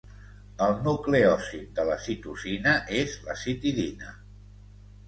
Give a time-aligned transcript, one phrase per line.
[0.67, 4.21] El nucleòsid de la citosina és la citidina.